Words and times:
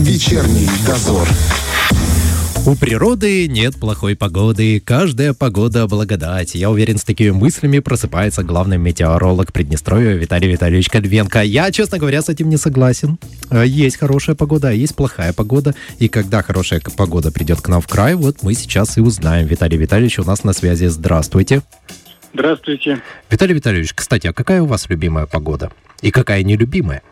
Вечерний 0.00 0.66
дозор. 0.86 1.28
У 2.66 2.74
природы 2.74 3.46
нет 3.48 3.76
плохой 3.76 4.16
погоды, 4.16 4.80
каждая 4.80 5.34
погода 5.34 5.86
благодать. 5.86 6.54
Я 6.54 6.70
уверен, 6.70 6.96
с 6.96 7.04
такими 7.04 7.30
мыслями 7.30 7.80
просыпается 7.80 8.42
главный 8.42 8.78
метеоролог 8.78 9.52
Приднестровья 9.52 10.14
Виталий 10.14 10.50
Витальевич 10.50 10.88
Кальвенко. 10.88 11.42
Я, 11.42 11.70
честно 11.70 11.98
говоря, 11.98 12.22
с 12.22 12.30
этим 12.30 12.48
не 12.48 12.56
согласен. 12.56 13.18
Э, 13.50 13.66
есть 13.66 13.98
хорошая 13.98 14.34
погода, 14.34 14.70
а 14.70 14.72
есть 14.72 14.96
плохая 14.96 15.34
погода. 15.34 15.74
И 15.98 16.08
когда 16.08 16.42
хорошая 16.42 16.80
погода 16.96 17.30
придет 17.30 17.60
к 17.60 17.68
нам 17.68 17.82
в 17.82 17.86
край, 17.86 18.14
вот 18.14 18.42
мы 18.42 18.54
сейчас 18.54 18.96
и 18.96 19.02
узнаем. 19.02 19.46
Виталий 19.46 19.76
Витальевич 19.76 20.18
у 20.18 20.24
нас 20.24 20.44
на 20.44 20.54
связи. 20.54 20.86
Здравствуйте. 20.86 21.60
Здравствуйте. 22.32 23.02
Виталий 23.30 23.54
Витальевич, 23.54 23.92
кстати, 23.92 24.28
а 24.28 24.32
какая 24.32 24.62
у 24.62 24.66
вас 24.66 24.88
любимая 24.88 25.26
погода? 25.26 25.70
И 26.00 26.10
какая 26.10 26.42
нелюбимая? 26.42 27.02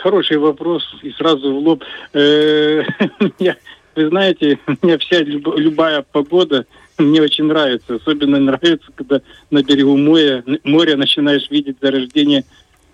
Хороший 0.00 0.36
вопрос 0.36 0.84
и 1.02 1.10
сразу 1.12 1.52
в 1.52 1.58
лоб. 1.58 1.84
Э, 2.12 2.82
вы 3.94 4.08
знаете, 4.08 4.58
мне 4.82 4.98
вся 4.98 5.20
любая 5.20 6.02
погода 6.02 6.66
мне 6.98 7.22
очень 7.22 7.44
нравится. 7.44 7.94
Особенно 7.94 8.38
нравится, 8.38 8.90
когда 8.94 9.22
на 9.50 9.62
берегу 9.62 9.96
моря, 9.96 10.44
моря 10.64 10.96
начинаешь 10.96 11.50
видеть 11.50 11.76
зарождение 11.80 12.44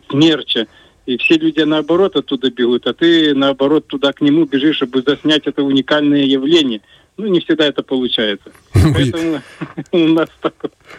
смерча. 0.08 0.66
И 1.06 1.18
все 1.18 1.36
люди 1.36 1.60
наоборот 1.60 2.16
оттуда 2.16 2.50
бегут, 2.50 2.86
а 2.86 2.94
ты 2.94 3.34
наоборот 3.34 3.86
туда 3.86 4.12
к 4.12 4.20
нему 4.22 4.46
бежишь, 4.46 4.76
чтобы 4.76 5.02
заснять 5.02 5.46
это 5.46 5.62
уникальное 5.62 6.22
явление– 6.24 6.80
ну, 7.16 7.26
не 7.26 7.40
всегда 7.40 7.66
это 7.66 7.82
получается. 7.82 8.50
Поэтому 8.72 9.40
у 9.92 9.98
нас 9.98 10.28
так 10.40 10.54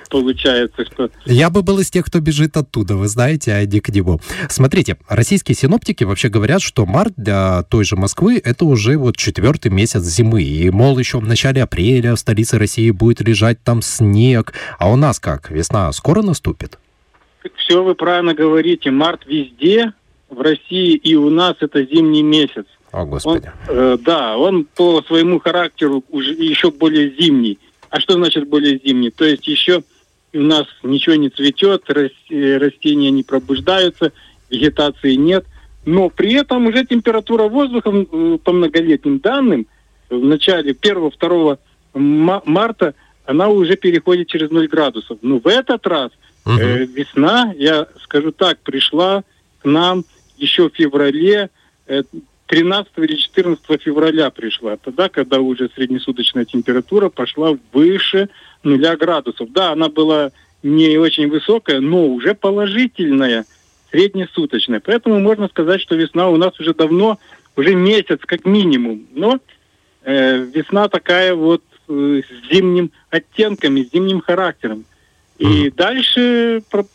получается, 0.10 0.86
что... 0.86 1.10
Я 1.26 1.50
бы 1.50 1.62
был 1.62 1.80
из 1.80 1.92
тех, 1.92 2.06
кто 2.06 2.20
бежит 2.20 2.56
оттуда, 2.56 2.96
вы 2.96 3.08
знаете, 3.08 3.54
а 3.54 3.66
не 3.66 3.80
к 3.80 3.90
нему. 3.90 4.20
Смотрите, 4.50 4.98
российские 5.10 5.56
синоптики 5.56 6.04
вообще 6.04 6.30
говорят, 6.30 6.62
что 6.62 6.86
март 6.86 7.14
для 7.18 7.64
той 7.64 7.84
же 7.84 7.96
Москвы 7.96 8.42
это 8.44 8.66
уже 8.66 8.98
вот 8.98 9.18
четвертый 9.18 9.72
месяц 9.72 10.04
зимы. 10.04 10.44
И, 10.44 10.70
мол, 10.70 10.98
еще 10.98 11.20
в 11.20 11.28
начале 11.28 11.62
апреля 11.64 12.16
в 12.16 12.20
столице 12.20 12.58
России 12.58 12.92
будет 12.92 13.22
лежать 13.22 13.62
там 13.64 13.82
снег. 13.82 14.54
А 14.80 14.90
у 14.92 14.96
нас 14.96 15.20
как? 15.20 15.52
Весна 15.52 15.92
скоро 15.92 16.22
наступит? 16.22 16.80
Все 17.58 17.84
вы 17.84 17.94
правильно 17.94 18.34
говорите. 18.34 18.90
Март 18.90 19.26
везде, 19.26 19.94
в 20.30 20.42
России 20.42 20.96
и 20.96 21.16
у 21.16 21.30
нас 21.30 21.56
это 21.60 21.84
зимний 21.86 22.24
месяц. 22.24 22.66
О, 22.96 23.06
Господи. 23.06 23.52
Он, 23.68 23.76
э, 23.76 23.98
да, 24.00 24.38
он 24.38 24.64
по 24.64 25.02
своему 25.02 25.40
характеру 25.42 26.02
уже 26.10 26.32
еще 26.32 26.72
более 26.72 27.14
зимний. 27.20 27.60
А 27.90 28.00
что 28.00 28.14
значит 28.14 28.48
более 28.48 28.80
зимний? 28.80 29.12
То 29.12 29.26
есть 29.26 29.46
еще 29.48 29.84
у 30.34 30.40
нас 30.40 30.66
ничего 30.82 31.16
не 31.16 31.30
цветет, 31.30 31.84
растения 31.90 33.12
не 33.12 33.24
пробуждаются, 33.24 34.14
вегетации 34.50 35.16
нет. 35.16 35.46
Но 35.86 36.10
при 36.10 36.34
этом 36.36 36.68
уже 36.68 36.86
температура 36.86 37.50
воздуха 37.50 37.92
по 37.92 38.54
многолетним 38.54 39.20
данным 39.20 39.68
в 40.10 40.24
начале 40.24 40.72
1-2 40.72 41.58
марта 41.94 42.94
она 43.26 43.50
уже 43.50 43.76
переходит 43.76 44.30
через 44.30 44.52
0 44.52 44.70
градусов. 44.70 45.18
Но 45.22 45.40
в 45.40 45.48
этот 45.48 45.86
раз 45.86 46.12
угу. 46.46 46.58
э, 46.58 46.86
весна, 46.86 47.54
я 47.58 47.88
скажу 48.04 48.32
так, 48.32 48.60
пришла 48.60 49.24
к 49.60 49.66
нам 49.66 50.06
еще 50.38 50.70
в 50.70 50.76
феврале. 50.76 51.50
Э, 51.88 52.04
13 52.48 52.92
или 52.98 53.16
14 53.16 53.82
февраля 53.82 54.30
пришла, 54.30 54.78
тогда, 54.78 55.10
когда 55.10 55.40
уже 55.40 55.70
среднесуточная 55.74 56.46
температура 56.46 57.10
пошла 57.10 57.58
выше 57.74 58.30
нуля 58.64 58.96
градусов. 58.96 59.52
Да, 59.52 59.72
она 59.72 59.90
была 59.90 60.32
не 60.62 60.98
очень 60.98 61.30
высокая, 61.30 61.80
но 61.80 62.08
уже 62.08 62.36
положительная, 62.36 63.46
среднесуточная. 63.92 64.80
Поэтому 64.80 65.20
можно 65.20 65.48
сказать, 65.48 65.82
что 65.82 65.96
весна 65.96 66.30
у 66.30 66.38
нас 66.38 66.60
уже 66.60 66.74
давно, 66.74 67.20
уже 67.56 67.74
месяц 67.74 68.20
как 68.22 68.46
минимум. 68.46 69.08
Но 69.14 69.40
э, 70.04 70.38
весна 70.38 70.88
такая 70.88 71.34
вот 71.34 71.64
э, 71.88 72.22
с 72.22 72.52
зимним 72.52 72.92
оттенками, 73.10 73.84
с 73.84 73.92
зимним 73.92 74.22
характером. 74.22 74.86
И 75.38 75.72
дальше 75.72 76.62
про, 76.70 76.86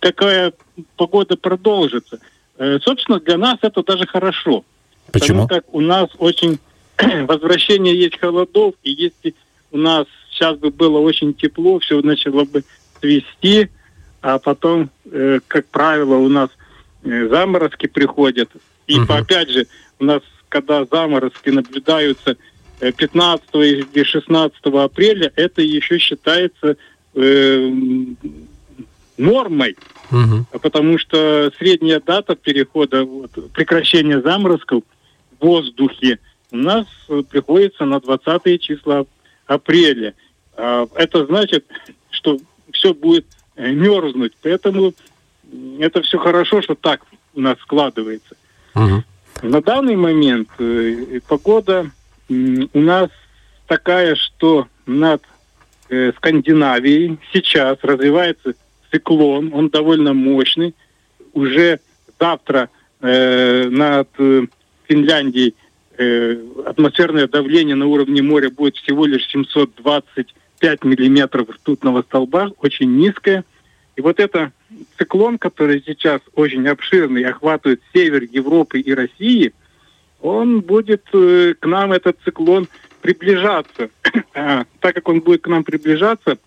такая 0.00 0.52
погода 0.96 1.36
продолжится. 1.36 2.20
Э, 2.62 2.78
собственно, 2.80 3.18
для 3.18 3.38
нас 3.38 3.58
это 3.62 3.82
даже 3.82 4.06
хорошо. 4.06 4.64
Почему? 5.10 5.48
Потому 5.48 5.48
как 5.48 5.74
у 5.74 5.80
нас 5.80 6.08
очень 6.18 6.60
возвращение 7.26 7.98
есть 7.98 8.20
холодов, 8.20 8.74
и 8.84 8.92
если 8.92 9.34
у 9.72 9.78
нас 9.78 10.06
сейчас 10.30 10.56
бы 10.58 10.70
было 10.70 10.98
очень 11.00 11.34
тепло, 11.34 11.80
все 11.80 12.00
начало 12.02 12.44
бы 12.44 12.62
цвести, 13.00 13.68
а 14.20 14.38
потом, 14.38 14.90
э, 15.10 15.40
как 15.48 15.66
правило, 15.66 16.14
у 16.14 16.28
нас 16.28 16.50
э, 17.02 17.26
заморозки 17.28 17.88
приходят. 17.88 18.50
И 18.86 19.00
угу. 19.00 19.12
опять 19.12 19.50
же, 19.50 19.66
у 19.98 20.04
нас, 20.04 20.22
когда 20.48 20.84
заморозки 20.84 21.50
наблюдаются 21.50 22.36
15 22.78 23.46
или 23.54 24.04
16 24.04 24.56
апреля, 24.66 25.32
это 25.34 25.62
еще 25.62 25.98
считается 25.98 26.76
э, 27.14 27.70
нормой. 29.16 29.76
Угу. 30.12 30.60
Потому 30.60 30.98
что 30.98 31.50
средняя 31.58 32.00
дата 32.00 32.34
перехода, 32.36 33.04
вот, 33.04 33.30
прекращения 33.52 34.20
заморозков 34.20 34.82
в 35.38 35.44
воздухе 35.44 36.18
у 36.50 36.58
нас 36.58 36.86
приходится 37.30 37.84
на 37.84 37.98
20 37.98 38.60
числа 38.60 39.06
апреля. 39.46 40.14
А 40.56 40.86
это 40.94 41.26
значит, 41.26 41.66
что 42.10 42.38
все 42.72 42.94
будет 42.94 43.26
э, 43.56 43.70
мерзнуть. 43.72 44.32
Поэтому 44.42 44.92
это 45.78 46.02
все 46.02 46.18
хорошо, 46.18 46.62
что 46.62 46.74
так 46.74 47.02
у 47.34 47.40
нас 47.40 47.58
складывается. 47.60 48.36
Угу. 48.74 49.04
На 49.42 49.60
данный 49.62 49.96
момент 49.96 50.48
э, 50.58 51.20
погода 51.26 51.90
у 52.28 52.80
нас 52.80 53.08
такая, 53.66 54.14
что 54.14 54.68
над 54.86 55.22
э, 55.88 56.12
Скандинавией 56.16 57.18
сейчас 57.32 57.78
развивается 57.82 58.54
циклон, 58.92 59.50
он 59.52 59.68
довольно 59.68 60.12
мощный. 60.12 60.74
Уже 61.32 61.80
завтра 62.20 62.68
э, 63.00 63.68
над 63.68 64.08
э, 64.18 64.46
Финляндией 64.84 65.54
э, 65.96 66.36
атмосферное 66.66 67.26
давление 67.26 67.74
на 67.74 67.86
уровне 67.86 68.22
моря 68.22 68.50
будет 68.50 68.76
всего 68.76 69.06
лишь 69.06 69.26
725 69.28 70.84
миллиметров 70.84 71.50
ртутного 71.50 72.02
столба, 72.02 72.52
очень 72.60 72.94
низкое. 72.96 73.44
И 73.96 74.00
вот 74.00 74.20
это 74.20 74.52
циклон, 74.98 75.38
который 75.38 75.82
сейчас 75.86 76.20
очень 76.34 76.66
обширный, 76.68 77.24
охватывает 77.24 77.80
север 77.92 78.22
Европы 78.22 78.80
и 78.80 78.94
России, 78.94 79.52
он 80.20 80.60
будет 80.60 81.02
э, 81.12 81.54
к 81.58 81.66
нам, 81.66 81.92
этот 81.92 82.16
циклон, 82.24 82.68
приближаться. 83.00 83.90
а, 84.34 84.64
так 84.80 84.94
как 84.94 85.08
он 85.08 85.20
будет 85.20 85.42
к 85.42 85.48
нам 85.48 85.64
приближаться, 85.64 86.38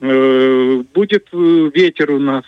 будет 0.00 1.26
э, 1.32 1.70
ветер 1.74 2.10
у 2.10 2.18
нас. 2.18 2.44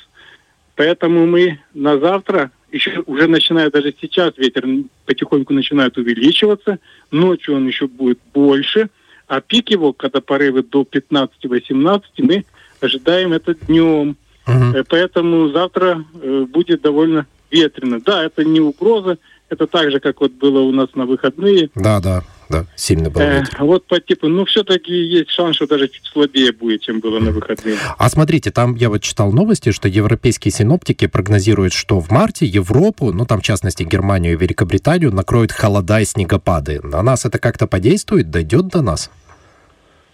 Поэтому 0.77 1.27
мы 1.27 1.61
на 1.75 1.99
завтра, 1.99 2.51
еще 2.71 3.03
уже 3.07 3.27
начиная 3.27 3.71
даже 3.71 3.95
сейчас 4.01 4.37
ветер 4.37 4.67
потихоньку 5.07 5.53
начинает 5.53 5.97
увеличиваться, 5.97 6.79
ночью 7.11 7.57
он 7.57 7.67
еще 7.67 7.87
будет 7.87 8.19
больше, 8.33 8.91
а 9.27 9.41
пик 9.41 9.71
его, 9.71 9.93
когда 9.93 10.21
порывы 10.21 10.63
до 10.63 10.83
15-18, 10.83 12.03
мы 12.19 12.45
ожидаем 12.81 13.33
это 13.33 13.55
днем. 13.55 14.17
Угу. 14.47 14.85
Поэтому 14.89 15.49
завтра 15.49 16.05
будет 16.49 16.81
довольно 16.81 17.27
ветрено. 17.51 18.01
Да, 18.01 18.25
это 18.25 18.45
не 18.45 18.61
угроза, 18.61 19.19
это 19.49 19.67
так 19.67 19.91
же, 19.91 20.01
как 20.01 20.21
вот 20.21 20.33
было 20.33 20.61
у 20.61 20.73
нас 20.73 20.89
на 20.95 21.05
выходные. 21.07 21.71
Да, 21.75 22.01
да 22.01 22.23
да, 22.49 22.65
сильно 22.77 23.11
было. 23.11 23.23
Э, 23.23 23.45
вот 23.59 23.87
по 23.87 24.01
типу, 24.01 24.29
ну, 24.29 24.45
все-таки 24.45 24.93
есть 24.93 25.31
шанс, 25.31 25.57
что 25.57 25.67
даже 25.67 25.89
чуть 25.89 26.05
слабее 26.05 26.53
будет, 26.53 26.83
чем 26.83 27.01
было 27.01 27.19
на 27.19 27.31
выходные. 27.31 27.77
А 27.99 28.09
смотрите, 28.09 28.51
там 28.51 28.75
я 28.75 28.89
вот 28.89 29.03
читал 29.03 29.33
новости, 29.33 29.73
что 29.73 29.89
европейские 29.89 30.53
синоптики 30.53 31.07
прогнозируют, 31.07 31.73
что 31.73 32.01
в 32.01 32.11
марте 32.11 32.47
Европу, 32.47 33.13
ну, 33.13 33.27
там, 33.27 33.41
в 33.41 33.45
частности, 33.45 33.83
Германию 33.83 34.35
и 34.35 34.37
Великобританию, 34.37 35.15
накроют 35.15 35.53
холода 35.53 36.01
и 36.01 36.05
снегопады. 36.05 36.81
На 36.83 37.03
нас 37.03 37.25
это 37.25 37.39
как-то 37.39 37.67
подействует, 37.67 38.31
дойдет 38.31 38.69
до 38.69 38.83
нас? 38.83 39.11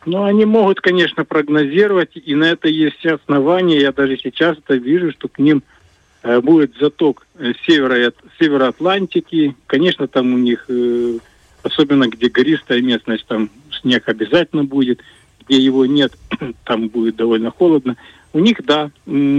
Ну, 0.06 0.24
они 0.24 0.44
могут, 0.44 0.80
конечно, 0.80 1.24
прогнозировать, 1.24 2.10
и 2.14 2.34
на 2.34 2.44
это 2.44 2.68
есть 2.68 2.98
все 2.98 3.14
основания. 3.14 3.80
Я 3.80 3.92
даже 3.92 4.18
сейчас 4.18 4.58
это 4.58 4.74
вижу, 4.74 5.12
что 5.12 5.28
к 5.28 5.38
ним 5.38 5.62
э, 6.22 6.40
будет 6.40 6.74
заток 6.78 7.26
э, 7.38 7.52
севера, 7.64 8.12
севера 8.38 8.68
Атлантики. 8.68 9.56
Конечно, 9.66 10.06
там 10.06 10.34
у 10.34 10.38
них 10.38 10.66
э, 10.68 11.18
особенно 11.64 12.08
где 12.08 12.28
гористая 12.28 12.80
местность, 12.80 13.26
там 13.26 13.50
снег 13.80 14.08
обязательно 14.08 14.64
будет, 14.64 15.00
где 15.46 15.58
его 15.58 15.86
нет, 15.86 16.12
там 16.64 16.88
будет 16.88 17.16
довольно 17.16 17.50
холодно. 17.50 17.96
У 18.32 18.38
них, 18.38 18.58
да, 18.64 18.90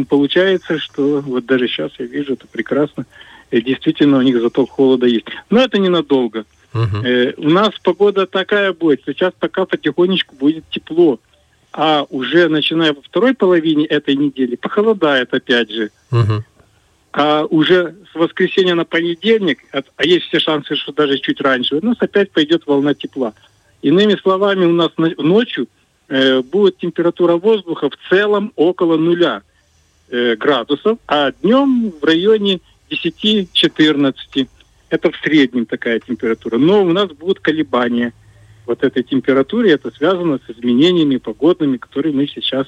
получается, 0.10 0.80
что 0.80 1.22
вот 1.22 1.46
даже 1.46 1.68
сейчас 1.68 1.92
я 2.00 2.06
вижу, 2.06 2.34
это 2.34 2.48
прекрасно, 2.48 3.06
и 3.52 3.62
действительно 3.62 4.18
у 4.18 4.22
них 4.22 4.42
заток 4.42 4.70
холода 4.70 5.06
есть. 5.06 5.26
Но 5.50 5.62
это 5.62 5.78
ненадолго. 5.78 6.46
Э, 6.74 7.34
у 7.38 7.50
нас 7.50 7.72
погода 7.82 8.26
такая 8.26 8.74
будет, 8.74 9.02
сейчас 9.06 9.34
пока 9.40 9.66
потихонечку 9.66 10.36
будет 10.36 10.66
тепло, 10.70 11.20
а 11.72 12.06
уже 12.10 12.50
начиная 12.50 12.94
во 12.94 13.02
второй 13.02 13.34
половине 13.34 13.86
этой 13.86 14.16
недели 14.16 14.56
похолодает 14.56 15.34
опять 15.34 15.72
же. 15.72 15.92
Uh-huh. 16.12 16.42
А 17.18 17.46
уже 17.46 17.96
с 18.12 18.16
воскресенья 18.16 18.76
на 18.76 18.84
понедельник, 18.84 19.60
а 19.72 20.06
есть 20.06 20.26
все 20.26 20.40
шансы, 20.40 20.76
что 20.76 20.92
даже 20.92 21.18
чуть 21.20 21.40
раньше, 21.40 21.78
у 21.78 21.86
нас 21.86 21.96
опять 22.02 22.30
пойдет 22.32 22.68
волна 22.68 22.94
тепла. 22.94 23.34
Иными 23.82 24.16
словами, 24.16 24.66
у 24.66 24.74
нас 24.74 24.92
ночью 24.98 25.68
э, 26.10 26.42
будет 26.42 26.78
температура 26.78 27.38
воздуха 27.38 27.90
в 27.90 27.98
целом 28.10 28.52
около 28.58 28.98
нуля 28.98 29.44
э, 30.10 30.36
градусов, 30.36 30.98
а 31.08 31.32
днем 31.42 31.94
в 32.02 32.04
районе 32.04 32.60
10-14. 32.90 34.48
Это 34.90 35.12
в 35.12 35.16
среднем 35.24 35.66
такая 35.66 36.02
температура. 36.02 36.58
Но 36.58 36.84
у 36.84 36.92
нас 36.92 37.10
будут 37.12 37.40
колебания 37.40 38.12
вот 38.66 38.84
этой 38.84 39.04
температуры. 39.04 39.72
Это 39.72 39.90
связано 39.92 40.42
с 40.46 40.50
изменениями 40.52 41.16
погодными, 41.16 41.78
которые 41.78 42.14
мы 42.14 42.28
сейчас 42.28 42.68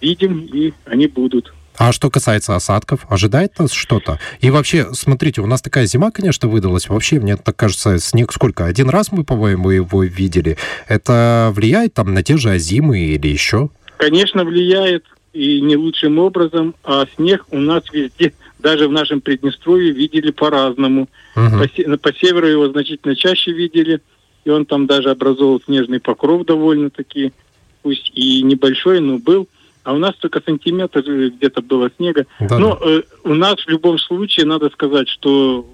видим, 0.00 0.48
и 0.52 0.72
они 0.84 1.08
будут. 1.08 1.52
А 1.80 1.92
что 1.92 2.10
касается 2.10 2.54
осадков, 2.54 3.06
ожидает 3.08 3.58
нас 3.58 3.72
что-то? 3.72 4.18
И 4.42 4.50
вообще, 4.50 4.88
смотрите, 4.92 5.40
у 5.40 5.46
нас 5.46 5.62
такая 5.62 5.86
зима, 5.86 6.10
конечно, 6.10 6.46
выдалась. 6.46 6.90
Вообще, 6.90 7.18
мне 7.18 7.38
так 7.38 7.56
кажется, 7.56 7.98
снег 7.98 8.34
сколько? 8.34 8.66
Один 8.66 8.90
раз 8.90 9.12
мы, 9.12 9.24
по-моему, 9.24 9.70
его 9.70 10.04
видели. 10.04 10.58
Это 10.88 11.50
влияет 11.56 11.94
там 11.94 12.12
на 12.12 12.22
те 12.22 12.36
же 12.36 12.58
зимы 12.58 12.98
или 12.98 13.28
еще? 13.28 13.70
Конечно, 13.96 14.44
влияет 14.44 15.06
и 15.32 15.62
не 15.62 15.74
лучшим 15.74 16.18
образом. 16.18 16.74
А 16.84 17.06
снег 17.16 17.46
у 17.50 17.56
нас 17.56 17.84
везде, 17.90 18.34
даже 18.58 18.86
в 18.86 18.92
нашем 18.92 19.22
Приднестровье, 19.22 19.90
видели 19.92 20.32
по-разному. 20.32 21.08
Угу. 21.34 21.62
По, 21.86 21.96
по 21.96 22.12
северу 22.12 22.46
его 22.46 22.68
значительно 22.68 23.16
чаще 23.16 23.52
видели. 23.52 24.02
И 24.44 24.50
он 24.50 24.66
там 24.66 24.86
даже 24.86 25.08
образовал 25.08 25.62
снежный 25.64 25.98
покров 25.98 26.44
довольно-таки, 26.44 27.32
пусть 27.80 28.12
и 28.14 28.42
небольшой, 28.42 29.00
но 29.00 29.16
был 29.16 29.48
а 29.82 29.94
у 29.94 29.98
нас 29.98 30.14
только 30.16 30.42
сантиметр 30.44 31.02
где-то 31.02 31.62
было 31.62 31.90
снега. 31.96 32.26
Да, 32.40 32.58
Но 32.58 32.78
Э, 32.82 33.02
у 33.24 33.34
нас 33.34 33.56
в 33.56 33.68
любом 33.68 33.98
случае 33.98 34.46
надо 34.46 34.70
сказать, 34.70 35.08
что 35.08 35.66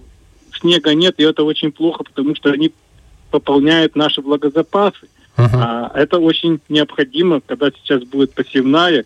снега 0.61 0.95
нет, 0.95 1.15
и 1.19 1.25
это 1.25 1.45
очень 1.45 1.73
плохо, 1.73 2.05
потому 2.05 2.35
что 2.35 2.51
они 2.51 2.73
пополняют 3.31 3.97
наши 3.97 4.21
влагозапасы. 4.21 5.09
Uh-huh. 5.37 5.51
А 5.53 5.93
это 5.95 6.19
очень 6.19 6.61
необходимо, 6.69 7.41
когда 7.41 7.71
сейчас 7.71 8.03
будет 8.05 8.33
посевная. 8.33 9.05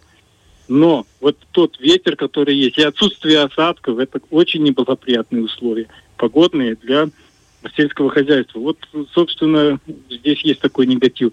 Но 0.69 1.05
вот 1.21 1.37
тот 1.51 1.81
ветер, 1.81 2.15
который 2.15 2.55
есть, 2.55 2.79
и 2.79 2.83
отсутствие 2.83 3.41
осадков, 3.41 3.99
это 3.99 4.21
очень 4.31 4.63
неблагоприятные 4.63 5.43
условия 5.43 5.89
погодные 6.17 6.77
для 6.77 7.09
сельского 7.77 8.11
хозяйства. 8.11 8.61
Вот, 8.61 8.79
собственно, 9.13 9.81
здесь 10.09 10.43
есть 10.43 10.61
такой 10.61 10.87
негатив. 10.87 11.33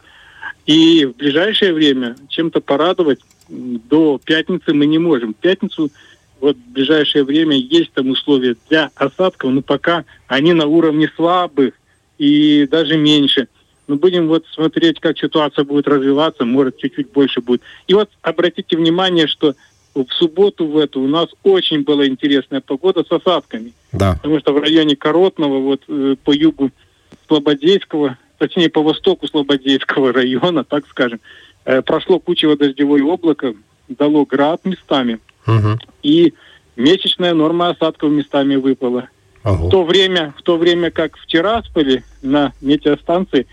И 0.66 1.06
в 1.06 1.16
ближайшее 1.18 1.74
время 1.74 2.16
чем-то 2.30 2.62
порадовать 2.62 3.20
до 3.50 4.20
пятницы 4.24 4.74
мы 4.74 4.86
не 4.86 5.00
можем. 5.00 5.34
В 5.34 5.38
пятницу 5.38 5.90
вот 6.40 6.56
в 6.56 6.72
ближайшее 6.72 7.24
время 7.24 7.58
есть 7.58 7.92
там 7.94 8.10
условия 8.10 8.56
для 8.70 8.92
осадков, 8.96 9.52
но 9.52 9.62
пока 9.62 10.06
они 10.28 10.54
на 10.54 10.68
уровне 10.68 11.12
слабых 11.16 11.74
и 12.18 12.68
даже 12.68 12.98
меньше. 12.98 13.48
Мы 13.88 13.96
будем 13.96 14.28
вот 14.28 14.46
смотреть, 14.54 15.00
как 15.00 15.18
ситуация 15.18 15.64
будет 15.64 15.88
развиваться, 15.88 16.46
может, 16.46 16.78
чуть-чуть 16.78 17.12
больше 17.12 17.42
будет. 17.42 17.62
И 17.88 17.94
вот 17.94 18.10
обратите 18.22 18.76
внимание, 18.76 19.28
что 19.28 19.56
в 19.94 20.14
субботу 20.14 20.68
в 20.68 20.78
эту 20.78 21.02
у 21.02 21.08
нас 21.08 21.28
очень 21.44 21.84
была 21.84 22.06
интересная 22.06 22.62
погода 22.62 23.04
с 23.04 23.12
осадками. 23.12 23.74
Да. 23.92 24.14
Потому 24.22 24.40
что 24.40 24.54
в 24.54 24.60
районе 24.60 24.96
Коротного, 24.96 25.60
вот 25.60 25.82
э, 25.88 26.16
по 26.24 26.32
югу 26.32 26.72
Слободейского, 27.28 28.18
точнее 28.38 28.70
по 28.70 28.84
востоку 28.84 29.28
Слободейского 29.28 30.14
района, 30.14 30.64
так 30.64 30.86
скажем, 30.88 31.20
прошло 31.86 32.20
кучево 32.20 32.56
дождевое 32.56 33.04
облако, 33.04 33.54
дало 33.88 34.26
град 34.26 34.64
местами, 34.66 35.20
угу. 35.46 35.80
и 36.04 36.34
месячная 36.76 37.34
норма 37.34 37.70
осадков 37.70 38.12
местами 38.12 38.56
выпала. 38.56 39.10
Ого. 39.44 39.68
В 39.68 39.72
то 39.72 39.84
время, 39.84 40.34
в 40.38 40.42
то 40.42 40.58
время 40.58 40.92
как 40.92 41.18
в 41.18 41.26
Тирасполе 41.26 42.04
на 42.22 42.54
метеостанции 42.62 43.48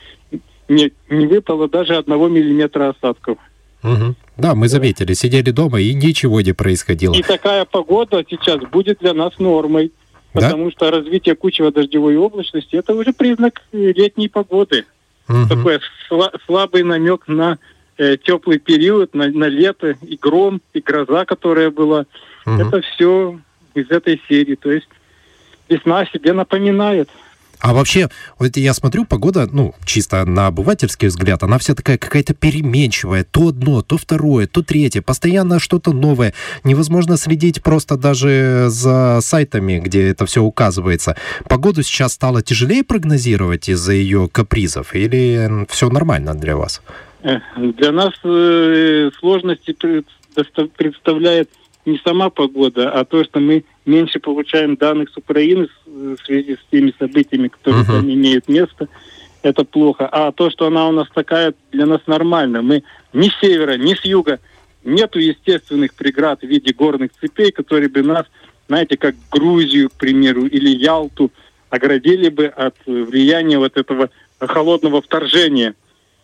не, 0.69 0.93
не 1.09 1.27
выпало 1.27 1.69
даже 1.69 1.97
одного 1.97 2.29
миллиметра 2.29 2.91
осадков. 2.91 3.39
Угу. 3.83 4.15
Да, 4.37 4.55
мы 4.55 4.69
заметили, 4.69 5.13
сидели 5.13 5.51
дома 5.51 5.81
и 5.81 5.95
ничего 5.95 6.41
не 6.41 6.53
происходило. 6.53 7.15
И 7.15 7.23
такая 7.23 7.65
погода 7.65 8.25
сейчас 8.29 8.61
будет 8.61 8.99
для 9.01 9.15
нас 9.15 9.39
нормой, 9.39 9.93
потому 10.33 10.65
да? 10.67 10.71
что 10.71 10.91
развитие 10.91 11.37
кучево 11.37 11.71
дождевой 11.71 12.17
облачности 12.17 12.77
это 12.77 12.95
уже 12.95 13.13
признак 13.13 13.63
летней 13.73 14.29
погоды. 14.29 14.87
Угу. 15.29 15.49
Такой 15.49 15.79
сла- 16.11 16.33
слабый 16.47 16.83
намек 16.83 17.29
на 17.29 17.59
э, 17.99 18.17
теплый 18.17 18.59
период, 18.59 19.15
на, 19.15 19.29
на 19.29 19.49
лето, 19.49 19.97
и 20.03 20.17
гром, 20.17 20.61
и 20.73 20.81
гроза, 20.81 21.25
которая 21.25 21.71
была. 21.71 22.07
Угу. 22.47 22.55
Это 22.55 22.81
все 22.83 23.41
из 23.75 23.91
этой 23.91 24.21
серии. 24.29 24.55
То 24.55 24.71
есть 24.71 24.89
весна 25.69 26.01
о 26.01 26.07
себе 26.07 26.33
напоминает. 26.33 27.09
А 27.65 27.73
вообще, 27.73 28.11
вот 28.39 28.59
я 28.59 28.75
смотрю, 28.75 29.07
погода, 29.07 29.49
ну, 29.51 29.75
чисто 29.87 30.27
на 30.27 30.49
обывательский 30.49 31.09
взгляд, 31.09 31.43
она 31.43 31.57
вся 31.57 31.75
такая 31.75 31.97
какая-то 31.97 32.35
переменчивая. 32.35 33.25
То 33.25 33.49
одно, 33.49 33.81
то 33.81 33.97
второе, 33.97 34.47
то 34.47 34.63
третье. 34.63 35.01
Постоянно 35.01 35.59
что-то 35.59 35.95
новое. 35.95 36.35
Невозможно 36.63 37.17
следить 37.17 37.63
просто 37.63 37.97
даже 37.97 38.67
за 38.69 39.21
сайтами, 39.23 39.79
где 39.79 40.09
это 40.09 40.27
все 40.27 40.43
указывается. 40.43 41.17
Погоду 41.49 41.83
сейчас 41.83 42.13
стало 42.13 42.43
тяжелее 42.43 42.85
прогнозировать 42.85 43.71
из-за 43.71 43.95
ее 43.95 44.29
капризов? 44.31 44.95
Или 44.95 45.67
все 45.71 45.89
нормально 45.89 46.35
для 46.35 46.59
вас? 46.59 46.83
Для 47.25 47.91
нас 47.91 48.13
э, 48.23 49.11
сложности 49.19 49.75
представляет 50.77 51.49
не 51.87 51.99
сама 52.05 52.29
погода, 52.29 52.91
а 52.91 53.05
то, 53.07 53.25
что 53.25 53.41
мы 53.41 53.65
меньше 53.87 54.21
получаем 54.21 54.77
данных 54.77 55.09
с 55.11 55.17
Украины 55.17 55.69
в 55.87 56.19
связи 56.25 56.57
с 56.57 56.71
теми 56.71 56.93
событиями, 56.99 57.49
которые 57.49 57.85
uh-huh. 57.85 57.87
там 57.87 58.11
имеют 58.11 58.49
место. 58.49 58.89
Это 59.43 59.65
плохо. 59.65 60.07
А 60.07 60.33
то, 60.33 60.51
что 60.51 60.67
она 60.67 60.87
у 60.89 60.93
нас 60.93 61.09
такая, 61.15 61.55
для 61.73 61.87
нас 61.87 62.01
нормально. 62.07 62.63
Мы 62.63 62.83
ни 63.13 63.29
с 63.29 63.39
севера, 63.41 63.77
ни 63.77 63.95
с 63.95 64.05
юга 64.05 64.39
нету 64.83 65.19
естественных 65.19 65.95
преград 65.95 66.41
в 66.41 66.47
виде 66.47 66.75
горных 66.75 67.13
цепей, 67.21 67.53
которые 67.53 67.89
бы 67.89 68.03
нас, 68.03 68.27
знаете, 68.69 68.99
как 68.99 69.15
Грузию, 69.31 69.89
к 69.89 69.95
примеру, 69.95 70.47
или 70.47 70.69
Ялту 70.69 71.31
оградили 71.71 72.29
бы 72.29 72.47
от 72.47 72.77
влияния 72.85 73.59
вот 73.59 73.79
этого 73.79 74.11
холодного 74.39 75.01
вторжения. 75.01 75.75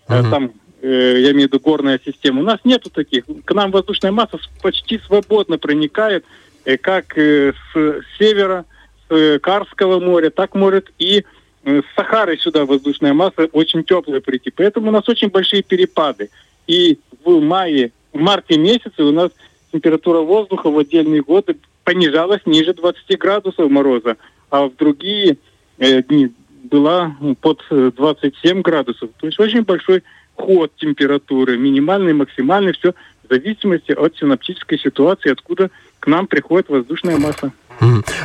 Uh-huh. 0.08 0.30
Там 0.30 0.52
Э, 0.52 0.69
я 0.88 1.32
имею 1.32 1.48
в 1.48 1.52
виду 1.52 1.60
горная 1.60 2.00
система. 2.04 2.40
У 2.40 2.44
нас 2.44 2.60
нету 2.64 2.90
таких. 2.90 3.24
К 3.44 3.54
нам 3.54 3.70
воздушная 3.70 4.12
масса 4.12 4.38
почти 4.62 4.98
свободно 4.98 5.58
проникает, 5.58 6.24
э, 6.64 6.76
как 6.78 7.16
э, 7.18 7.52
с 7.72 8.02
севера, 8.18 8.64
с 9.08 9.38
Карского 9.40 10.00
моря, 10.00 10.30
так 10.30 10.54
может 10.54 10.90
и 10.98 11.24
с 11.64 11.84
Сахары 11.94 12.38
сюда 12.38 12.64
воздушная 12.64 13.12
масса 13.12 13.48
очень 13.52 13.84
теплая 13.84 14.20
прийти. 14.20 14.50
Поэтому 14.50 14.88
у 14.88 14.92
нас 14.92 15.06
очень 15.08 15.28
большие 15.28 15.62
перепады. 15.62 16.30
И 16.66 16.98
в 17.24 17.40
мае, 17.40 17.92
в 18.14 18.18
марте 18.18 18.56
месяце 18.56 19.02
у 19.02 19.12
нас 19.12 19.30
температура 19.72 20.20
воздуха 20.20 20.70
в 20.70 20.78
отдельные 20.78 21.22
годы 21.22 21.56
понижалась 21.84 22.40
ниже 22.46 22.72
20 22.72 23.18
градусов 23.18 23.70
мороза, 23.70 24.16
а 24.48 24.68
в 24.68 24.76
другие 24.76 25.36
э, 25.78 26.02
дни 26.02 26.30
была 26.62 27.16
под 27.40 27.62
27 27.70 28.62
градусов. 28.62 29.10
То 29.18 29.26
есть 29.26 29.38
очень 29.38 29.62
большой 29.62 30.02
ход 30.40 30.72
температуры, 30.76 31.56
минимальный, 31.58 32.12
максимальный, 32.12 32.72
все 32.72 32.94
в 33.24 33.32
зависимости 33.32 33.92
от 33.92 34.16
синаптической 34.16 34.78
ситуации, 34.78 35.30
откуда 35.30 35.70
к 36.00 36.06
нам 36.06 36.26
приходит 36.26 36.68
воздушная 36.68 37.18
масса. 37.18 37.52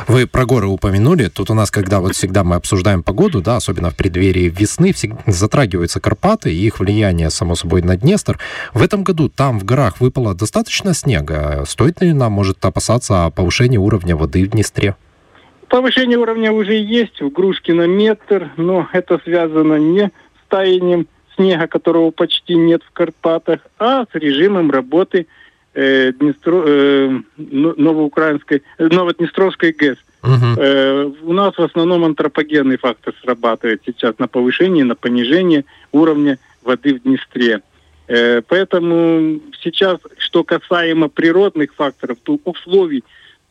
Вы 0.06 0.26
про 0.26 0.44
горы 0.44 0.66
упомянули. 0.66 1.28
Тут 1.28 1.50
у 1.50 1.54
нас, 1.54 1.70
когда 1.70 2.00
вот 2.00 2.14
всегда 2.14 2.44
мы 2.44 2.56
обсуждаем 2.56 3.02
погоду, 3.02 3.40
да, 3.40 3.56
особенно 3.56 3.90
в 3.90 3.96
преддверии 3.96 4.52
весны, 4.54 4.92
всегда 4.92 5.18
затрагиваются 5.26 6.00
Карпаты 6.00 6.52
и 6.52 6.66
их 6.66 6.78
влияние, 6.78 7.30
само 7.30 7.54
собой, 7.54 7.82
на 7.82 7.96
Днестр. 7.96 8.38
В 8.74 8.82
этом 8.82 9.02
году 9.02 9.28
там 9.28 9.58
в 9.58 9.64
горах 9.64 10.00
выпало 10.00 10.34
достаточно 10.34 10.92
снега. 10.92 11.64
Стоит 11.66 12.02
ли 12.02 12.12
нам, 12.12 12.32
может, 12.32 12.62
опасаться 12.64 13.30
повышения 13.34 13.78
уровня 13.78 14.14
воды 14.14 14.44
в 14.44 14.48
Днестре? 14.48 14.96
Повышение 15.68 16.18
уровня 16.18 16.52
уже 16.52 16.74
есть 16.74 17.20
в 17.20 17.30
Грушкино 17.30 17.86
метр, 17.86 18.50
но 18.56 18.88
это 18.92 19.18
связано 19.24 19.76
не 19.76 20.06
с 20.06 20.48
таянием 20.48 21.06
снега, 21.36 21.66
которого 21.66 22.10
почти 22.10 22.54
нет 22.54 22.82
в 22.82 22.92
Карпатах, 22.92 23.60
а 23.78 24.04
с 24.04 24.14
режимом 24.14 24.70
работы 24.70 25.26
э, 25.74 26.12
Днестро, 26.12 26.62
э, 26.66 27.20
новоукраинской, 27.36 28.62
э, 28.78 28.88
Новоднестровской 28.88 29.72
ГЭС. 29.72 29.98
Угу. 30.22 30.60
Э, 30.60 31.10
у 31.22 31.32
нас 31.32 31.56
в 31.56 31.62
основном 31.62 32.04
антропогенный 32.04 32.78
фактор 32.78 33.14
срабатывает 33.22 33.82
сейчас 33.86 34.18
на 34.18 34.26
повышение, 34.26 34.84
на 34.84 34.96
понижение 34.96 35.64
уровня 35.92 36.38
воды 36.64 36.94
в 36.94 37.02
Днестре. 37.02 37.60
Э, 38.08 38.42
поэтому 38.46 39.40
сейчас, 39.60 39.98
что 40.18 40.44
касаемо 40.44 41.08
природных 41.08 41.74
факторов, 41.74 42.18
то 42.22 42.38
условий 42.44 43.04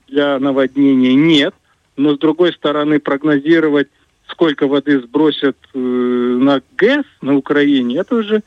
для 0.08 0.39
наводнения 0.39 1.13
нет. 1.13 1.54
Но 1.98 2.15
с 2.15 2.20
другой 2.20 2.51
стороны, 2.51 3.00
прогнозировать 3.00 3.88
сколько 4.27 4.67
воды 4.67 5.00
сбросят 5.00 5.58
э, 5.74 5.77
на 5.77 6.62
ГЭС 6.77 7.05
на 7.22 7.36
Украине, 7.36 7.98
это 8.00 8.15
уже, 8.15 8.41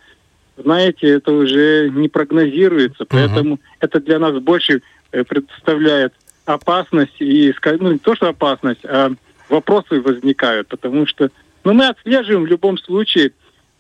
знаете, 0.57 1.09
это 1.09 1.33
уже 1.33 1.91
не 1.91 2.09
прогнозируется. 2.09 3.05
Поэтому 3.05 3.57
uh-huh. 3.57 3.77
это 3.81 4.01
для 4.01 4.19
нас 4.19 4.39
больше 4.39 4.83
э, 5.13 5.25
представляет 5.25 6.13
опасность 6.45 7.21
и 7.21 7.55
ну 7.81 7.93
не 7.93 7.99
то 7.99 8.15
что 8.15 8.29
опасность, 8.29 8.85
а 8.85 9.13
вопросы 9.49 10.01
возникают, 10.01 10.69
потому 10.69 11.07
что 11.07 11.31
ну 11.65 11.75
мы 11.75 11.89
отслеживаем 11.89 12.45
в 12.45 12.47
любом 12.47 12.79
случае 12.79 13.33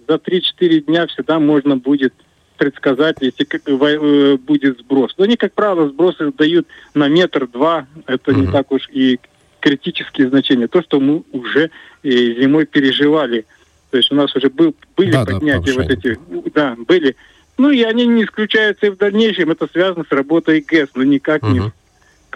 за 0.07 0.14
3-4 0.14 0.81
дня 0.81 1.07
всегда 1.07 1.38
можно 1.38 1.76
будет 1.76 2.14
предсказать, 2.59 3.17
если 3.21 3.47
э, 3.47 4.37
будет 4.37 4.78
сброс. 4.81 5.14
Но 5.17 5.25
они, 5.25 5.37
как 5.37 5.52
правило, 5.52 5.88
сбросы 5.88 6.33
дают 6.33 6.67
на 6.93 7.09
метр-два. 7.09 7.87
Это 8.07 8.33
угу. 8.33 8.40
не 8.40 8.47
так 8.49 8.73
уж 8.73 8.88
и 8.90 9.21
критические 9.61 10.29
значения. 10.29 10.69
То, 10.69 10.83
что 10.83 11.00
мы 11.00 11.23
уже 11.33 11.71
э, 12.03 12.11
зимой 12.11 12.67
переживали. 12.67 13.47
То 13.91 13.97
есть 13.97 14.12
у 14.12 14.15
нас 14.15 14.35
уже 14.37 14.50
был, 14.50 14.75
были 14.97 15.12
да, 15.12 15.25
поднятия 15.25 15.75
да, 15.75 15.83
вот 15.83 15.91
эти, 15.91 16.19
да, 16.55 16.77
были. 16.87 17.17
Ну 17.57 17.71
и 17.71 17.83
они 17.83 18.07
не 18.07 18.25
исключаются 18.25 18.87
и 18.87 18.91
в 18.91 18.97
дальнейшем. 18.97 19.50
Это 19.50 19.67
связано 19.71 20.05
с 20.09 20.12
работой 20.12 20.61
ГЭС, 20.61 20.91
но 20.95 21.03
никак 21.03 21.43
угу. 21.43 21.53
не 21.53 21.61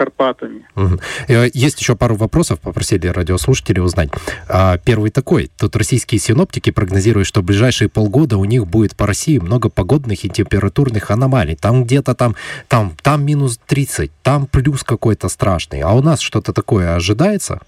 Карпатами. 0.03 0.67
Угу. 0.75 0.99
Есть 1.55 1.81
еще 1.81 1.95
пару 1.95 2.17
вопросов, 2.17 2.59
попросили 2.59 3.07
радиослушатели 3.07 3.79
узнать. 3.79 4.11
А, 4.49 4.79
первый 4.79 5.13
такой. 5.13 5.49
Тут 5.57 5.77
российские 5.77 6.19
синоптики 6.19 6.71
прогнозируют, 6.71 7.29
что 7.29 7.41
в 7.41 7.45
ближайшие 7.45 7.89
полгода 7.89 8.37
у 8.37 8.45
них 8.45 8.67
будет 8.67 8.97
по 8.97 9.07
России 9.07 9.39
много 9.39 9.69
погодных 9.69 10.25
и 10.25 10.29
температурных 10.29 11.13
аномалий. 11.13 11.55
Там 11.55 11.85
где-то 11.85 12.17
там, 12.17 12.35
там, 12.67 12.97
там 13.01 13.25
минус 13.25 13.61
30, 13.69 14.11
там 14.25 14.47
плюс 14.47 14.83
какой-то 14.83 15.29
страшный. 15.29 15.83
А 15.83 15.93
у 15.93 16.03
нас 16.03 16.19
что-то 16.19 16.53
такое 16.53 16.97
ожидается? 16.97 17.61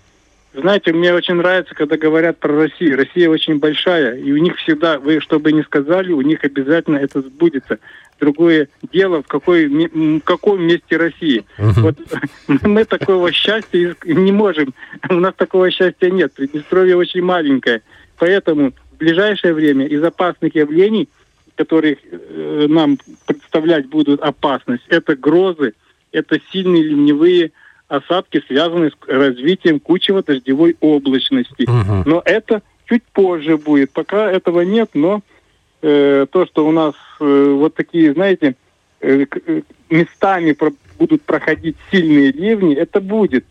Знаете, 0.55 0.93
мне 0.93 1.13
очень 1.13 1.35
нравится, 1.35 1.75
когда 1.75 1.97
говорят 1.97 2.39
про 2.39 2.55
Россию. 2.55 2.97
Россия 2.97 3.29
очень 3.29 3.59
большая, 3.59 4.17
и 4.17 4.31
у 4.31 4.37
них 4.37 4.57
всегда, 4.59 5.01
вы 5.01 5.21
что 5.21 5.41
бы 5.41 5.51
ни 5.51 5.63
сказали, 5.63 6.13
у 6.13 6.21
них 6.21 6.45
обязательно 6.45 6.97
это 6.99 7.23
сбудется. 7.23 7.79
Другое 8.21 8.69
дело, 8.93 9.23
в, 9.23 9.27
какой, 9.27 9.67
в 9.67 10.21
каком 10.21 10.63
месте 10.63 10.97
России. 10.97 11.45
Uh-huh. 11.59 11.81
Вот 11.81 11.99
мы 12.63 12.85
такого 12.85 13.33
счастья 13.33 13.97
не 14.05 14.33
можем. 14.33 14.75
У 15.11 15.15
нас 15.15 15.35
такого 15.35 15.71
счастья 15.71 16.11
нет. 16.11 16.33
Приднестровье 16.33 16.97
очень 16.97 17.23
маленькое. 17.23 17.83
Поэтому 18.19 18.73
в 18.93 18.97
ближайшее 18.97 19.53
время 19.53 19.87
из 19.87 20.03
опасных 20.03 20.55
явлений, 20.55 21.09
которые 21.57 21.99
э, 22.11 22.67
нам 22.69 22.99
представлять 23.27 23.87
будут 23.87 24.21
опасность, 24.21 24.85
это 24.89 25.17
грозы, 25.17 25.75
это 26.13 26.39
сильные 26.53 26.83
ливневые 26.83 27.53
осадки, 27.89 28.43
связанные 28.47 28.91
с 28.91 29.09
развитием 29.09 29.81
кучево-дождевой 29.81 30.77
облачности. 30.81 31.65
Угу. 31.69 32.09
Но 32.09 32.23
это 32.25 32.63
чуть 32.87 33.03
позже 33.13 33.57
будет. 33.57 33.91
Пока 33.91 34.31
этого 34.31 34.61
нет, 34.63 34.91
но 34.95 35.23
э, 35.85 36.27
то, 36.31 36.47
что 36.47 36.67
у 36.67 36.73
нас 36.73 36.95
э, 37.21 37.55
вот 37.59 37.75
такие, 37.75 38.13
знаете, 38.15 38.57
э, 39.01 39.27
э 39.47 39.63
местами 39.91 40.53
про 40.53 40.73
будут 40.99 41.23
проходить 41.23 41.77
сильные 41.91 42.33
ливни, 42.33 42.75
это 42.75 43.01
будет. 43.01 43.45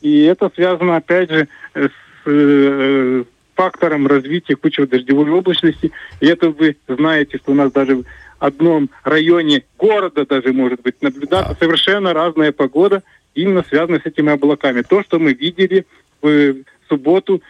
И 0.00 0.22
это 0.22 0.50
связано, 0.54 0.96
опять 0.96 1.30
же, 1.30 1.48
с 1.74 1.90
э, 2.26 3.24
фактором 3.54 4.06
развития 4.06 4.56
кучево-дождевой 4.56 5.30
облачности. 5.30 5.90
И 6.20 6.26
это 6.26 6.50
вы 6.50 6.76
знаете, 6.88 7.38
что 7.38 7.52
у 7.52 7.54
нас 7.54 7.72
даже 7.72 7.96
в 7.96 8.04
одном 8.38 8.90
районе 9.04 9.64
города 9.78 10.26
даже 10.26 10.52
может 10.52 10.82
быть 10.82 11.00
наблюдаться 11.02 11.52
да. 11.52 11.58
совершенно 11.58 12.12
разная 12.12 12.52
погода, 12.52 13.02
именно 13.34 13.64
связаны 13.68 14.00
с 14.00 14.06
этими 14.06 14.32
облаками. 14.32 14.82
То, 14.82 15.02
что 15.02 15.18
мы 15.18 15.32
видели 15.32 15.86
в 16.20 16.56
субботу 16.88 17.42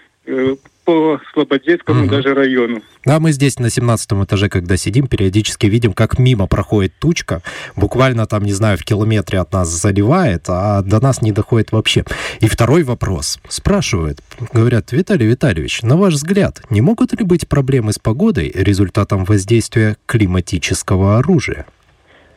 по 0.84 1.20
Слободецкому 1.32 2.02
угу. 2.02 2.10
даже 2.10 2.34
району. 2.34 2.82
Да, 3.04 3.20
мы 3.20 3.32
здесь 3.32 3.58
на 3.58 3.70
17 3.70 4.12
этаже, 4.24 4.48
когда 4.48 4.76
сидим, 4.76 5.06
периодически 5.06 5.66
видим, 5.66 5.92
как 5.92 6.18
мимо 6.18 6.46
проходит 6.46 6.92
тучка, 6.98 7.42
буквально 7.76 8.26
там, 8.26 8.44
не 8.44 8.52
знаю, 8.52 8.78
в 8.78 8.84
километре 8.84 9.38
от 9.38 9.52
нас 9.52 9.68
заливает, 9.68 10.44
а 10.48 10.82
до 10.82 11.00
нас 11.00 11.22
не 11.22 11.32
доходит 11.32 11.72
вообще. 11.72 12.04
И 12.40 12.48
второй 12.48 12.82
вопрос. 12.82 13.38
Спрашивают, 13.48 14.18
говорят, 14.52 14.92
Виталий 14.92 15.26
Витальевич, 15.26 15.82
на 15.82 15.96
ваш 15.96 16.14
взгляд, 16.14 16.62
не 16.70 16.80
могут 16.80 17.12
ли 17.18 17.24
быть 17.24 17.48
проблемы 17.48 17.92
с 17.92 17.98
погодой 17.98 18.50
результатом 18.54 19.24
воздействия 19.24 19.96
климатического 20.06 21.18
оружия? 21.18 21.66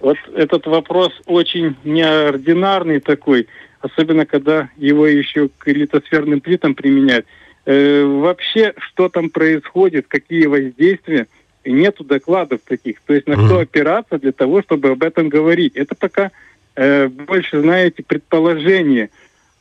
Вот 0.01 0.17
этот 0.35 0.67
вопрос 0.67 1.11
очень 1.25 1.75
неординарный 1.83 2.99
такой, 2.99 3.47
особенно 3.81 4.25
когда 4.25 4.69
его 4.77 5.07
еще 5.07 5.49
к 5.57 5.67
литосферным 5.67 6.41
плитам 6.41 6.75
применять. 6.75 7.25
Э, 7.65 8.03
вообще, 8.03 8.73
что 8.77 9.09
там 9.09 9.29
происходит, 9.29 10.05
какие 10.07 10.45
воздействия, 10.45 11.27
нету 11.65 12.03
докладов 12.03 12.61
таких. 12.63 13.01
То 13.01 13.13
есть 13.13 13.27
на 13.27 13.35
что 13.35 13.59
опираться 13.59 14.19
для 14.19 14.31
того, 14.31 14.61
чтобы 14.61 14.89
об 14.89 15.01
этом 15.01 15.29
говорить. 15.29 15.75
Это 15.75 15.95
пока 15.95 16.31
э, 16.75 17.07
больше, 17.07 17.61
знаете, 17.61 18.03
предположение. 18.03 19.09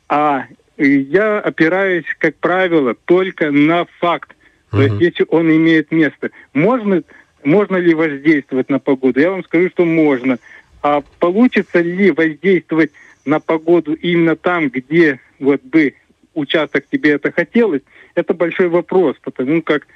А 0.07 0.45
я 0.77 1.39
опираюсь, 1.39 2.05
как 2.19 2.35
правило, 2.35 2.95
только 3.05 3.49
на 3.49 3.85
факт. 3.99 4.35
То 4.69 4.81
есть 4.81 4.99
если 4.99 5.25
он 5.29 5.49
имеет 5.49 5.91
место. 5.91 6.31
Можно 6.53 7.01
можно 7.43 7.77
ли 7.77 7.93
воздействовать 7.93 8.69
на 8.69 8.79
погоду? 8.79 9.19
Я 9.19 9.31
вам 9.31 9.43
скажу, 9.43 9.69
что 9.69 9.85
можно. 9.85 10.39
А 10.81 11.01
получится 11.19 11.79
ли 11.79 12.11
воздействовать 12.11 12.91
на 13.23 13.39
погоду 13.39 13.93
именно 13.93 14.35
там, 14.35 14.69
где 14.69 15.19
вот 15.39 15.61
бы 15.61 15.93
участок 16.33 16.85
тебе 16.91 17.11
это 17.11 17.31
хотелось, 17.31 17.81
это 18.15 18.33
большой 18.33 18.69
вопрос, 18.69 19.15
потому 19.21 19.61
как, 19.61 19.87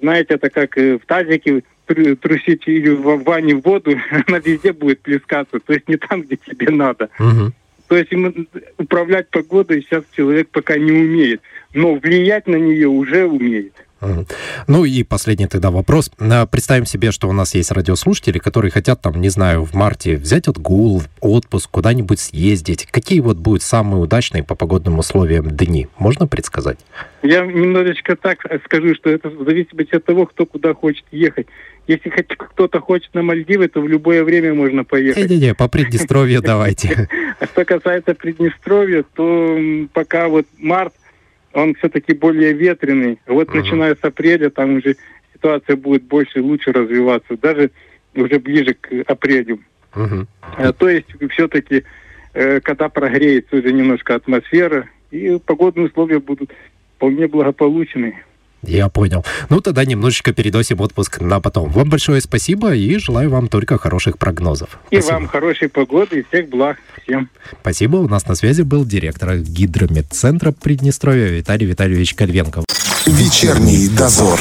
знаете, 0.00 0.34
это 0.34 0.50
как 0.50 0.76
в 0.76 1.00
тазике 1.06 1.62
трусить 2.20 2.66
или 2.66 2.90
в 2.90 3.24
ванне 3.24 3.54
в 3.54 3.62
воду, 3.62 3.98
она 4.26 4.38
везде 4.38 4.72
будет 4.72 5.00
плескаться, 5.00 5.58
то 5.60 5.72
есть 5.72 5.88
не 5.88 5.96
там, 5.96 6.22
где 6.22 6.36
тебе 6.36 6.70
надо. 6.70 7.08
Угу. 7.18 7.52
То 7.88 7.96
есть 7.96 8.10
управлять 8.76 9.30
погодой 9.30 9.82
сейчас 9.82 10.04
человек 10.14 10.48
пока 10.50 10.76
не 10.76 10.92
умеет, 10.92 11.40
но 11.72 11.94
влиять 11.94 12.46
на 12.46 12.56
нее 12.56 12.88
уже 12.88 13.24
умеет. 13.24 13.72
Ну 14.66 14.84
и 14.84 15.02
последний 15.02 15.46
тогда 15.46 15.70
вопрос. 15.70 16.10
Представим 16.50 16.86
себе, 16.86 17.10
что 17.10 17.28
у 17.28 17.32
нас 17.32 17.54
есть 17.54 17.70
радиослушатели, 17.72 18.38
которые 18.38 18.70
хотят, 18.70 19.00
там, 19.00 19.20
не 19.20 19.28
знаю, 19.28 19.64
в 19.64 19.74
марте 19.74 20.16
взять 20.16 20.48
отгул, 20.48 21.02
отпуск, 21.20 21.70
куда-нибудь 21.70 22.20
съездить. 22.20 22.86
Какие 22.90 23.20
вот 23.20 23.38
будут 23.38 23.62
самые 23.62 24.00
удачные 24.00 24.42
по 24.44 24.54
погодным 24.54 24.98
условиям 24.98 25.50
дни? 25.50 25.88
Можно 25.98 26.26
предсказать? 26.26 26.78
Я 27.22 27.44
немножечко 27.44 28.16
так 28.16 28.38
скажу, 28.64 28.94
что 28.94 29.10
это 29.10 29.30
зависит 29.30 29.74
от 29.92 30.04
того, 30.04 30.26
кто 30.26 30.46
куда 30.46 30.74
хочет 30.74 31.04
ехать. 31.10 31.46
Если 31.88 32.10
кто-то 32.10 32.80
хочет 32.80 33.14
на 33.14 33.22
Мальдивы, 33.22 33.66
то 33.68 33.80
в 33.80 33.88
любое 33.88 34.22
время 34.22 34.52
можно 34.52 34.84
поехать. 34.84 35.30
Не-не-не, 35.30 35.54
по 35.54 35.68
Приднестровью 35.68 36.42
давайте. 36.42 37.08
А 37.40 37.46
что 37.46 37.64
касается 37.64 38.14
Приднестровья, 38.14 39.04
то 39.14 39.56
пока 39.92 40.28
вот 40.28 40.46
март– 40.58 40.92
он 41.62 41.74
все-таки 41.74 42.12
более 42.12 42.52
ветреный. 42.52 43.18
Вот 43.26 43.48
uh-huh. 43.48 43.56
начиная 43.56 43.94
с 43.94 44.02
апреля 44.02 44.50
там 44.50 44.76
уже 44.76 44.96
ситуация 45.32 45.76
будет 45.76 46.02
больше 46.04 46.38
и 46.38 46.42
лучше 46.42 46.72
развиваться, 46.72 47.36
даже 47.36 47.70
уже 48.14 48.38
ближе 48.38 48.74
к 48.74 48.88
апрелю. 49.06 49.60
Uh-huh. 49.94 50.26
То 50.78 50.88
есть 50.88 51.08
все-таки, 51.30 51.84
э, 52.34 52.60
когда 52.60 52.88
прогреется 52.88 53.56
уже 53.56 53.72
немножко 53.72 54.14
атмосфера, 54.14 54.88
и 55.10 55.38
погодные 55.44 55.86
условия 55.86 56.20
будут 56.20 56.52
вполне 56.96 57.28
благополучные. 57.28 58.24
Я 58.62 58.88
понял. 58.88 59.24
Ну, 59.48 59.60
тогда 59.60 59.84
немножечко 59.84 60.32
переносим 60.32 60.80
отпуск 60.80 61.20
на 61.20 61.40
потом. 61.40 61.70
Вам 61.70 61.88
большое 61.88 62.20
спасибо 62.20 62.74
и 62.74 62.98
желаю 62.98 63.30
вам 63.30 63.48
только 63.48 63.78
хороших 63.78 64.18
прогнозов. 64.18 64.78
И 64.90 64.96
спасибо. 64.96 65.14
вам 65.14 65.28
хорошей 65.28 65.68
погоды 65.68 66.20
и 66.20 66.22
всех 66.24 66.48
благ 66.48 66.78
всем. 67.02 67.28
Спасибо. 67.60 67.96
У 67.96 68.08
нас 68.08 68.26
на 68.26 68.34
связи 68.34 68.62
был 68.62 68.84
директор 68.84 69.36
гидромедцентра 69.36 70.52
Приднестровья 70.52 71.28
Виталий 71.28 71.66
Витальевич 71.66 72.14
Кальвенков. 72.14 72.64
Вечерний 73.06 73.88
дозор. 73.88 74.40